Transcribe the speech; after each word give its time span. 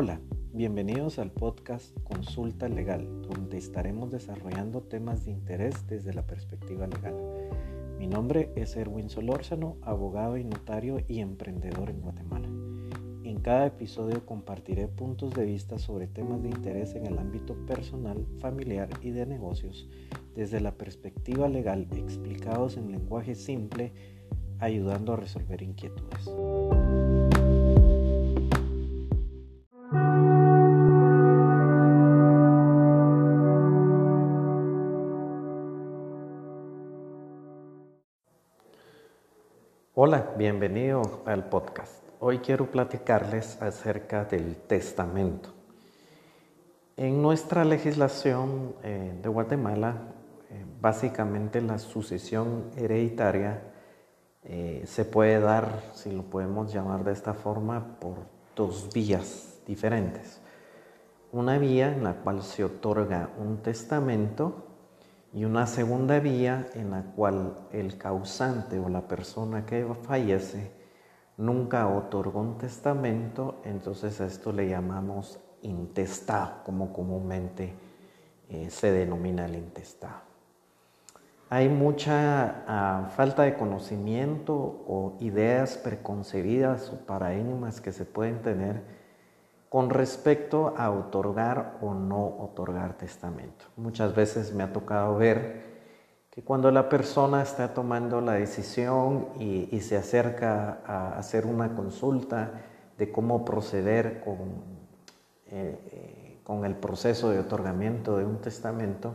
Hola, 0.00 0.20
bienvenidos 0.52 1.18
al 1.18 1.32
podcast 1.32 1.92
Consulta 2.04 2.68
Legal, 2.68 3.20
donde 3.22 3.58
estaremos 3.58 4.12
desarrollando 4.12 4.80
temas 4.80 5.24
de 5.24 5.32
interés 5.32 5.88
desde 5.88 6.14
la 6.14 6.24
perspectiva 6.24 6.86
legal. 6.86 7.16
Mi 7.98 8.06
nombre 8.06 8.52
es 8.54 8.76
Erwin 8.76 9.10
Solórzano, 9.10 9.76
abogado 9.82 10.36
y 10.36 10.44
notario 10.44 11.00
y 11.08 11.18
emprendedor 11.18 11.90
en 11.90 12.00
Guatemala. 12.00 12.46
En 13.24 13.40
cada 13.40 13.66
episodio 13.66 14.24
compartiré 14.24 14.86
puntos 14.86 15.34
de 15.34 15.44
vista 15.44 15.80
sobre 15.80 16.06
temas 16.06 16.44
de 16.44 16.50
interés 16.50 16.94
en 16.94 17.04
el 17.06 17.18
ámbito 17.18 17.56
personal, 17.66 18.24
familiar 18.38 18.88
y 19.02 19.10
de 19.10 19.26
negocios 19.26 19.88
desde 20.36 20.60
la 20.60 20.76
perspectiva 20.76 21.48
legal 21.48 21.88
explicados 21.90 22.76
en 22.76 22.92
lenguaje 22.92 23.34
simple, 23.34 23.92
ayudando 24.60 25.14
a 25.14 25.16
resolver 25.16 25.60
inquietudes. 25.60 26.30
Hola, 40.00 40.32
bienvenido 40.38 41.02
al 41.26 41.48
podcast. 41.48 42.04
Hoy 42.20 42.38
quiero 42.38 42.70
platicarles 42.70 43.60
acerca 43.60 44.24
del 44.24 44.54
testamento. 44.54 45.48
En 46.96 47.20
nuestra 47.20 47.64
legislación 47.64 48.76
eh, 48.84 49.18
de 49.20 49.28
Guatemala, 49.28 49.96
eh, 50.50 50.64
básicamente 50.80 51.60
la 51.60 51.80
sucesión 51.80 52.70
hereditaria 52.76 53.60
eh, 54.44 54.84
se 54.86 55.04
puede 55.04 55.40
dar, 55.40 55.82
si 55.94 56.12
lo 56.12 56.22
podemos 56.22 56.72
llamar 56.72 57.02
de 57.02 57.10
esta 57.10 57.34
forma, 57.34 57.98
por 57.98 58.18
dos 58.54 58.90
vías 58.94 59.58
diferentes. 59.66 60.40
Una 61.32 61.58
vía 61.58 61.92
en 61.92 62.04
la 62.04 62.14
cual 62.14 62.44
se 62.44 62.62
otorga 62.62 63.30
un 63.36 63.62
testamento 63.64 64.67
y 65.32 65.44
una 65.44 65.66
segunda 65.66 66.20
vía 66.20 66.68
en 66.74 66.90
la 66.90 67.02
cual 67.02 67.54
el 67.72 67.98
causante 67.98 68.78
o 68.78 68.88
la 68.88 69.06
persona 69.06 69.66
que 69.66 69.86
fallece 70.02 70.70
nunca 71.36 71.86
otorgó 71.86 72.40
un 72.40 72.58
testamento, 72.58 73.60
entonces 73.64 74.20
a 74.20 74.26
esto 74.26 74.52
le 74.52 74.68
llamamos 74.68 75.40
intestado, 75.62 76.64
como 76.64 76.92
comúnmente 76.92 77.74
eh, 78.48 78.70
se 78.70 78.90
denomina 78.90 79.46
el 79.46 79.56
intestado. 79.56 80.28
Hay 81.50 81.68
mucha 81.68 82.64
ah, 82.66 83.10
falta 83.16 83.44
de 83.44 83.56
conocimiento 83.56 84.54
o 84.54 85.16
ideas 85.20 85.78
preconcebidas 85.78 86.90
o 86.90 87.06
paradigmas 87.06 87.80
que 87.80 87.92
se 87.92 88.04
pueden 88.04 88.42
tener 88.42 88.82
con 89.68 89.90
respecto 89.90 90.74
a 90.76 90.90
otorgar 90.90 91.78
o 91.82 91.92
no 91.92 92.24
otorgar 92.24 92.96
testamento. 92.96 93.66
Muchas 93.76 94.14
veces 94.14 94.54
me 94.54 94.62
ha 94.62 94.72
tocado 94.72 95.16
ver 95.16 95.68
que 96.30 96.42
cuando 96.42 96.70
la 96.70 96.88
persona 96.88 97.42
está 97.42 97.74
tomando 97.74 98.20
la 98.20 98.34
decisión 98.34 99.28
y, 99.38 99.80
se 99.80 99.96
acerca 99.96 100.80
a 100.86 101.18
hacer 101.18 101.46
una 101.46 101.74
consulta 101.74 102.52
de 102.96 103.12
cómo 103.12 103.44
proceder 103.44 104.22
con, 104.24 104.38
eh, 105.46 105.78
eh, 105.92 106.40
con 106.44 106.64
el 106.64 106.74
proceso 106.74 107.30
de 107.30 107.40
otorgamiento 107.40 108.16
de 108.16 108.24
un 108.24 108.38
testamento, 108.38 109.14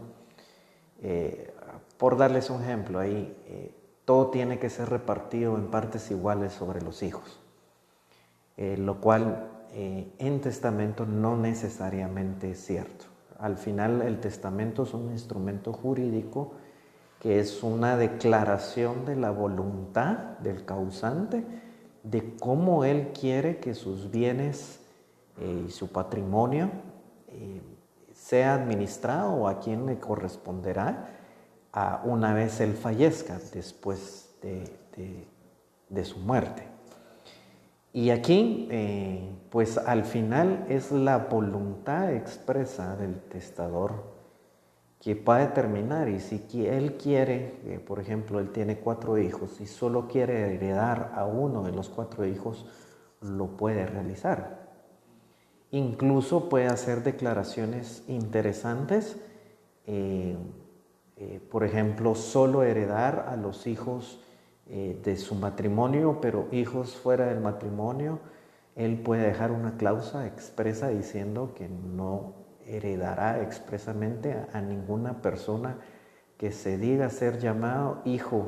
eh, 1.02 1.52
por 1.98 2.18
darles 2.18 2.50
un 2.50 2.62
ejemplo, 2.62 3.00
ahí 3.00 3.74
todo 4.06 4.28
tiene 4.28 4.60
que 4.60 4.70
ser 4.70 4.90
repartido 4.90 5.56
en 5.56 5.68
partes 5.68 6.12
iguales 6.12 6.52
sobre 6.54 6.82
los 6.82 7.02
hijos, 7.04 7.40
lo 8.58 9.00
cual 9.00 9.50
eh, 9.76 10.14
en 10.20 10.40
testamento 10.40 11.08
no 11.08 11.36
necesariamente 11.36 12.52
es 12.52 12.64
cierto. 12.64 13.06
Al 13.40 13.58
final 13.58 14.04
el 14.04 14.20
testamento 14.20 14.84
es 14.84 14.94
un 14.94 15.12
instrumento 15.12 15.74
jurídico 15.74 16.54
que 17.20 17.40
es 17.40 17.64
una 17.64 17.98
declaración 17.98 19.04
de 19.06 19.16
la 19.16 19.32
voluntad 19.32 20.38
del 20.40 20.64
causante 20.64 21.44
de 22.04 22.36
cómo 22.36 22.84
él 22.84 23.14
quiere 23.20 23.58
que 23.58 23.74
sus 23.74 24.12
bienes 24.12 24.80
eh, 25.40 25.66
y 25.68 25.72
su 25.72 25.88
patrimonio 25.88 26.70
eh, 27.30 27.62
sea 28.14 28.54
administrado 28.54 29.32
o 29.34 29.48
a 29.48 29.60
quién 29.60 29.88
le 29.88 30.00
corresponderá 30.00 31.10
una 32.04 32.36
vez 32.36 32.60
él 32.60 32.74
fallezca 32.74 33.40
después 33.52 34.36
de 34.44 36.06
su 36.06 36.20
muerte. 36.20 36.73
Y 37.96 38.10
aquí, 38.10 38.68
eh, 38.72 39.36
pues 39.52 39.78
al 39.78 40.04
final 40.04 40.66
es 40.68 40.92
la 40.92 41.20
voluntad 41.20 42.12
expresa 42.12 42.96
del 42.96 43.22
testador 43.22 44.12
que 45.00 45.14
va 45.14 45.36
a 45.36 45.40
determinar 45.42 46.10
y 46.10 46.20
si 46.20 46.42
él 46.66 46.98
quiere, 46.98 47.60
eh, 47.66 47.80
por 47.86 48.00
ejemplo, 48.00 48.40
él 48.40 48.50
tiene 48.50 48.80
cuatro 48.80 49.20
hijos 49.20 49.62
y 49.62 49.68
solo 49.68 50.08
quiere 50.08 50.56
heredar 50.56 51.12
a 51.14 51.26
uno 51.26 51.62
de 51.62 51.72
los 51.72 51.90
cuatro 51.90 52.26
hijos, 52.26 52.66
lo 53.22 53.58
puede 53.58 53.86
realizar. 53.86 54.72
Incluso 55.70 56.50
puede 56.50 56.68
hacer 56.68 57.04
declaraciones 57.04 58.04
interesantes, 58.08 59.18
eh, 59.86 60.36
por 61.52 61.64
ejemplo, 61.64 62.16
solo 62.16 62.64
heredar 62.64 63.28
a 63.30 63.36
los 63.36 63.68
hijos 63.68 64.23
eh, 64.70 65.00
de 65.04 65.18
su 65.18 65.36
matrimonio, 65.36 66.20
pero 66.22 66.48
hijos 66.52 66.96
fuera 66.96 67.28
del 67.28 67.42
matrimonio, 67.42 68.20
él 68.76 68.98
puede 69.00 69.24
dejar 69.28 69.52
una 69.52 69.76
cláusula 69.78 70.26
expresa 70.26 70.88
diciendo 70.88 71.54
que 71.54 71.68
no 71.68 72.34
heredará 72.66 73.42
expresamente 73.42 74.36
a, 74.54 74.62
ninguna 74.62 75.22
persona 75.22 75.78
que 76.38 76.52
se 76.52 76.78
diga 76.78 77.10
ser 77.10 77.40
llamado 77.40 78.02
hijo 78.06 78.46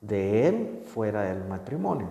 de 0.00 0.48
él 0.48 0.82
fuera 0.84 1.22
del 1.22 1.44
matrimonio. 1.44 2.10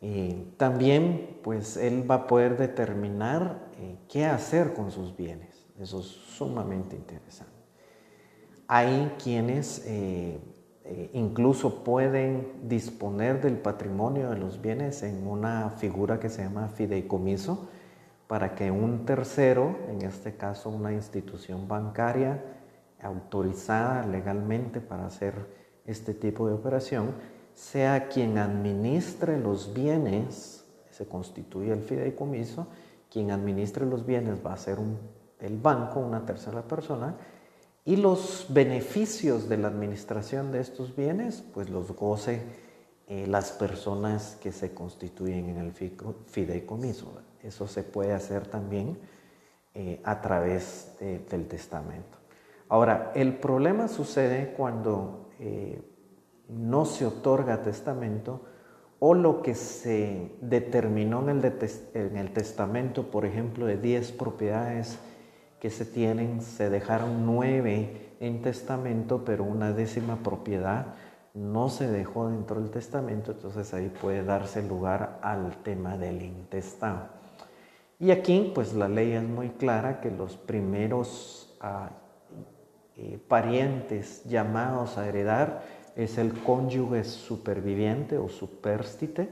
Y 0.00 0.52
también, 0.58 1.38
pues, 1.42 1.78
él 1.78 2.08
va 2.08 2.16
a 2.16 2.26
poder 2.26 2.58
determinar 2.58 3.70
eh, 3.78 3.96
qué 4.08 4.26
hacer 4.26 4.74
con 4.74 4.90
sus 4.90 5.16
bienes. 5.16 5.66
Eso 5.78 6.00
es 6.00 6.06
sumamente 6.06 6.94
interesante. 6.94 7.52
Hay 8.68 9.14
quienes 9.22 9.82
eh, 9.86 10.38
eh, 10.84 11.10
incluso 11.14 11.82
pueden 11.82 12.68
disponer 12.68 13.40
del 13.40 13.56
patrimonio 13.56 14.28
de 14.30 14.36
los 14.36 14.60
bienes 14.60 15.02
en 15.02 15.26
una 15.26 15.70
figura 15.70 16.20
que 16.20 16.28
se 16.28 16.42
llama 16.42 16.68
fideicomiso 16.68 17.68
para 18.26 18.54
que 18.54 18.70
un 18.70 19.06
tercero, 19.06 19.78
en 19.88 20.02
este 20.02 20.36
caso 20.36 20.68
una 20.68 20.92
institución 20.92 21.66
bancaria 21.68 22.42
autorizada 23.02 24.06
legalmente 24.06 24.80
para 24.80 25.06
hacer 25.06 25.34
este 25.86 26.12
tipo 26.12 26.48
de 26.48 26.54
operación, 26.54 27.12
sea 27.54 28.08
quien 28.08 28.36
administre 28.36 29.38
los 29.38 29.72
bienes, 29.72 30.66
se 30.90 31.06
constituye 31.06 31.72
el 31.72 31.82
fideicomiso, 31.82 32.66
quien 33.10 33.30
administre 33.30 33.86
los 33.86 34.04
bienes 34.04 34.44
va 34.44 34.52
a 34.52 34.58
ser 34.58 34.78
el 35.40 35.58
banco, 35.58 36.00
una 36.00 36.26
tercera 36.26 36.62
persona, 36.62 37.16
y 37.84 37.96
los 37.96 38.46
beneficios 38.48 39.48
de 39.48 39.58
la 39.58 39.68
administración 39.68 40.52
de 40.52 40.60
estos 40.60 40.96
bienes, 40.96 41.42
pues 41.52 41.68
los 41.68 41.92
goce 41.92 42.42
eh, 43.06 43.26
las 43.26 43.52
personas 43.52 44.38
que 44.42 44.52
se 44.52 44.72
constituyen 44.72 45.50
en 45.50 45.58
el 45.58 45.72
fideicomiso. 45.72 47.12
Eso 47.42 47.66
se 47.66 47.82
puede 47.82 48.14
hacer 48.14 48.46
también 48.46 48.98
eh, 49.74 50.00
a 50.04 50.22
través 50.22 50.96
del 51.00 51.46
testamento. 51.46 52.16
Ahora, 52.68 53.12
el 53.14 53.36
problema 53.36 53.88
sucede 53.88 54.54
cuando 54.56 55.28
eh, 55.38 55.82
no 56.48 56.86
se 56.86 57.04
otorga 57.04 57.62
testamento 57.62 58.42
o 58.98 59.12
lo 59.12 59.42
que 59.42 59.54
se 59.54 60.32
determinó 60.40 61.28
en 61.28 61.44
el, 61.44 61.52
en 61.92 62.16
el 62.16 62.32
testamento, 62.32 63.10
por 63.10 63.26
ejemplo, 63.26 63.66
de 63.66 63.76
10 63.76 64.12
propiedades, 64.12 64.98
que 65.64 65.70
se 65.70 65.86
tienen, 65.86 66.42
se 66.42 66.68
dejaron 66.68 67.24
nueve 67.24 68.10
en 68.20 68.42
testamento, 68.42 69.24
pero 69.24 69.44
una 69.44 69.72
décima 69.72 70.16
propiedad 70.16 70.88
no 71.32 71.70
se 71.70 71.90
dejó 71.90 72.28
dentro 72.28 72.60
del 72.60 72.70
testamento, 72.70 73.32
entonces 73.32 73.72
ahí 73.72 73.88
puede 73.88 74.22
darse 74.22 74.62
lugar 74.62 75.18
al 75.22 75.56
tema 75.62 75.96
del 75.96 76.20
intestado. 76.20 77.08
Y 77.98 78.10
aquí, 78.10 78.52
pues 78.54 78.74
la 78.74 78.90
ley 78.90 79.12
es 79.12 79.22
muy 79.22 79.48
clara 79.48 80.02
que 80.02 80.10
los 80.10 80.36
primeros 80.36 81.56
ah, 81.62 81.88
eh, 82.98 83.18
parientes 83.26 84.22
llamados 84.24 84.98
a 84.98 85.08
heredar 85.08 85.62
es 85.96 86.18
el 86.18 86.34
cónyuge 86.42 87.04
superviviente 87.04 88.18
o 88.18 88.28
superstite 88.28 89.30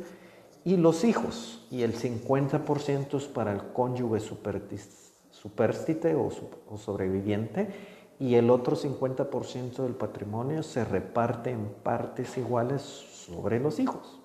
y 0.65 0.79
los 0.79 1.05
hijos, 1.05 1.67
y 1.71 1.83
el 1.83 1.95
50% 1.95 3.19
es 3.19 3.25
para 3.25 3.53
el 3.53 3.63
cónyuge 3.75 4.21
superstite 4.21 5.12
superstite 5.33 6.15
o, 6.15 6.31
sobreviviente 6.77 7.69
y 8.21 8.37
el 8.37 8.51
otro 8.51 8.77
50% 8.77 9.83
del 9.83 9.95
patrimonio 9.95 10.63
se 10.63 10.85
reparte 10.85 11.51
en 11.51 11.75
partes 11.83 12.37
iguales 12.39 12.83
sobre 12.83 13.59
los 13.59 13.81
hijos. 13.81 14.21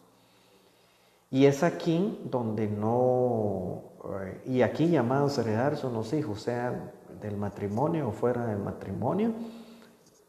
Y 1.32 1.46
es 1.46 1.64
aquí 1.64 2.20
donde 2.26 2.68
no, 2.68 3.82
eh, 4.22 4.42
y 4.46 4.62
aquí 4.62 4.88
llamados 4.88 5.38
a 5.38 5.42
heredar 5.42 5.76
son 5.78 5.94
los 5.94 6.14
hijos, 6.14 6.42
sean 6.42 6.92
del 7.20 7.36
matrimonio 7.38 8.10
o 8.10 8.12
fuera 8.12 8.46
del 8.46 8.60
matrimonio, 8.60 9.34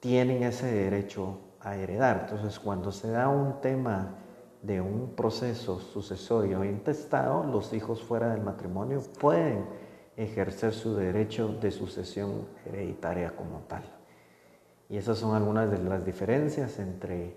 tienen 0.00 0.42
ese 0.44 0.66
derecho 0.66 1.38
a 1.60 1.76
heredar. 1.76 2.28
Entonces, 2.30 2.58
cuando 2.58 2.90
se 2.90 3.10
da 3.10 3.28
un 3.28 3.60
tema 3.60 4.14
de 4.62 4.80
un 4.80 5.14
proceso 5.14 5.78
sucesorio 5.78 6.64
intestado, 6.64 7.44
los 7.44 7.72
hijos 7.72 8.02
fuera 8.02 8.30
del 8.30 8.42
matrimonio 8.42 9.02
pueden 9.20 9.66
ejercer 10.18 10.74
su 10.74 10.96
derecho 10.96 11.48
de 11.60 11.70
sucesión 11.70 12.46
hereditaria 12.66 13.30
como 13.30 13.60
tal. 13.68 13.84
Y 14.90 14.96
esas 14.96 15.18
son 15.18 15.34
algunas 15.34 15.70
de 15.70 15.78
las 15.78 16.04
diferencias 16.04 16.78
entre 16.80 17.36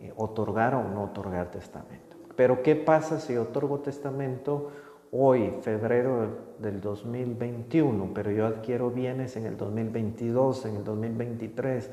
eh, 0.00 0.12
otorgar 0.16 0.74
o 0.74 0.82
no 0.82 1.04
otorgar 1.04 1.50
testamento. 1.50 2.16
Pero 2.34 2.62
¿qué 2.62 2.74
pasa 2.74 3.20
si 3.20 3.36
otorgo 3.36 3.80
testamento 3.80 4.70
hoy, 5.10 5.52
febrero 5.60 6.54
del 6.58 6.80
2021, 6.80 8.12
pero 8.14 8.30
yo 8.30 8.46
adquiero 8.46 8.90
bienes 8.90 9.36
en 9.36 9.44
el 9.44 9.58
2022, 9.58 10.64
en 10.66 10.76
el 10.76 10.84
2023? 10.84 11.90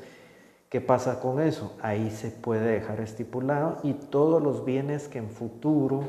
¿Qué 0.70 0.80
pasa 0.80 1.20
con 1.20 1.40
eso? 1.40 1.76
Ahí 1.82 2.10
se 2.10 2.30
puede 2.30 2.72
dejar 2.72 3.00
estipulado 3.00 3.76
y 3.82 3.92
todos 3.92 4.42
los 4.42 4.64
bienes 4.64 5.08
que 5.08 5.18
en 5.18 5.28
futuro 5.28 6.04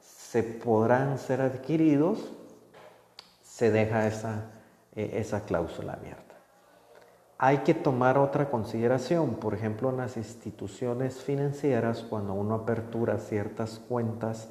se 0.00 0.42
podrán 0.42 1.18
ser 1.18 1.40
adquiridos, 1.40 2.30
se 3.56 3.70
deja 3.70 4.06
esa, 4.06 4.50
eh, 4.94 5.12
esa 5.14 5.46
cláusula 5.46 5.94
abierta. 5.94 6.34
Hay 7.38 7.58
que 7.58 7.72
tomar 7.72 8.18
otra 8.18 8.50
consideración, 8.50 9.36
por 9.36 9.54
ejemplo, 9.54 9.88
en 9.88 9.96
las 9.96 10.18
instituciones 10.18 11.22
financieras, 11.22 12.02
cuando 12.02 12.34
uno 12.34 12.54
apertura 12.54 13.16
ciertas 13.16 13.78
cuentas 13.78 14.50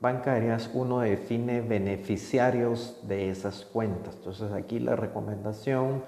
bancarias, 0.00 0.68
uno 0.74 0.98
define 0.98 1.60
beneficiarios 1.60 2.98
de 3.06 3.30
esas 3.30 3.64
cuentas. 3.64 4.16
Entonces 4.16 4.50
aquí 4.50 4.80
la 4.80 4.96
recomendación 4.96 6.02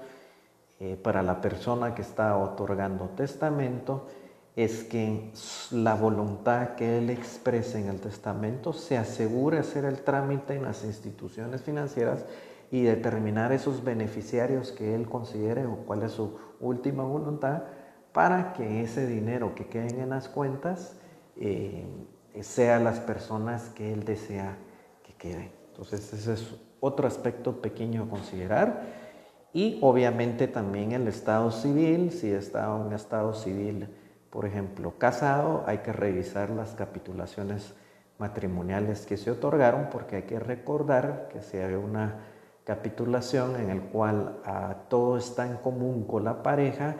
eh, 0.81 0.97
para 1.01 1.23
la 1.23 1.39
persona 1.39 1.95
que 1.95 2.01
está 2.01 2.37
otorgando 2.37 3.05
testamento 3.15 4.05
es 4.55 4.83
que 4.83 5.31
la 5.71 5.95
voluntad 5.95 6.75
que 6.75 6.99
él 6.99 7.09
exprese 7.09 7.79
en 7.79 7.87
el 7.87 7.99
testamento 7.99 8.71
se 8.71 8.97
asegure 8.97 9.57
hacer 9.57 9.85
el 9.85 10.01
trámite 10.01 10.55
en 10.55 10.63
las 10.63 10.83
instituciones 10.83 11.63
financieras 11.63 12.25
y 12.69 12.83
determinar 12.83 13.51
esos 13.51 13.83
beneficiarios 13.83 14.71
que 14.71 14.93
él 14.93 15.07
considere 15.09 15.65
o 15.65 15.77
cuál 15.85 16.03
es 16.03 16.11
su 16.11 16.37
última 16.59 17.03
voluntad 17.03 17.63
para 18.13 18.53
que 18.53 18.81
ese 18.81 19.07
dinero 19.07 19.55
que 19.55 19.65
quede 19.65 20.01
en 20.01 20.09
las 20.11 20.29
cuentas 20.29 20.97
eh, 21.35 21.85
sea 22.41 22.79
las 22.79 22.99
personas 22.99 23.69
que 23.69 23.91
él 23.91 24.03
desea 24.03 24.57
que 25.03 25.13
queden. 25.13 25.51
Entonces 25.69 26.13
ese 26.13 26.33
es 26.33 26.55
otro 26.79 27.07
aspecto 27.07 27.59
pequeño 27.61 28.03
a 28.03 28.09
considerar. 28.09 28.83
Y 29.51 29.79
obviamente 29.81 30.47
también 30.47 30.91
el 30.91 31.07
estado 31.07 31.51
civil, 31.51 32.11
si 32.11 32.29
está 32.31 32.71
un 32.73 32.93
estado 32.93 33.33
civil, 33.33 33.87
por 34.33 34.47
ejemplo, 34.47 34.97
casado, 34.97 35.63
hay 35.67 35.77
que 35.77 35.93
revisar 35.93 36.49
las 36.49 36.73
capitulaciones 36.73 37.75
matrimoniales 38.17 39.05
que 39.05 39.15
se 39.15 39.29
otorgaron 39.29 39.89
porque 39.91 40.15
hay 40.15 40.21
que 40.23 40.39
recordar 40.39 41.29
que 41.31 41.43
si 41.43 41.57
hay 41.57 41.75
una 41.75 42.15
capitulación 42.63 43.55
en 43.57 43.69
el 43.69 43.81
cual 43.81 44.39
todo 44.89 45.17
está 45.17 45.45
en 45.45 45.57
común 45.57 46.05
con 46.07 46.23
la 46.23 46.41
pareja, 46.41 46.95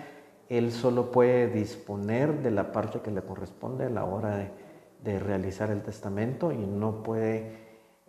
él 0.47 0.71
solo 0.71 1.09
puede 1.09 1.47
disponer 1.47 2.43
de 2.43 2.51
la 2.51 2.71
parte 2.71 2.99
que 2.99 3.09
le 3.09 3.23
corresponde 3.23 3.85
a 3.85 3.89
la 3.89 4.05
hora 4.05 4.37
de, 5.03 5.19
realizar 5.19 5.71
el 5.71 5.81
testamento 5.81 6.51
y 6.51 6.57
no 6.57 7.01
puede 7.01 7.57